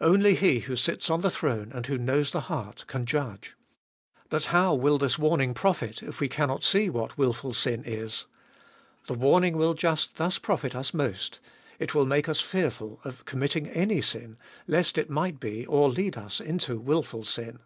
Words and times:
Only 0.00 0.36
He 0.36 0.60
who 0.60 0.76
sits 0.76 1.10
on 1.10 1.22
the 1.22 1.28
throne, 1.30 1.72
and 1.74 1.86
who 1.86 1.98
knows 1.98 2.30
the 2.30 2.42
heart, 2.42 2.84
can 2.86 3.04
judge. 3.04 3.56
But 4.30 4.44
how 4.44 4.74
will 4.76 4.96
this 4.96 5.18
warning 5.18 5.54
profit, 5.54 6.04
if 6.04 6.20
we 6.20 6.28
cannot 6.28 6.62
see 6.62 6.88
what 6.88 7.18
wilful 7.18 7.52
sin 7.52 7.82
is? 7.84 8.26
The 9.08 9.14
warning 9.14 9.56
will 9.56 9.74
just 9.74 10.18
thus 10.18 10.38
profit 10.38 10.76
us 10.76 10.94
most— 10.94 11.40
it 11.80 11.96
will 11.96 12.06
make 12.06 12.28
us 12.28 12.40
fearful 12.40 13.00
of 13.02 13.24
committing 13.24 13.66
any 13.70 14.00
sin, 14.00 14.36
lest 14.68 14.98
it 14.98 15.10
might 15.10 15.40
be, 15.40 15.66
or 15.66 15.88
lead 15.90 16.16
us 16.16 16.40
into 16.40 16.78
wilful 16.78 17.24
sin. 17.24 17.58